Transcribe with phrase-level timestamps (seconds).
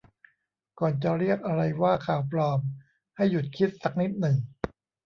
[0.79, 2.59] ก่อนจะเรียกอะไรว่า ข่าวปลอม
[3.15, 4.37] ให้หยุดคิดสักนิดหนึ่ง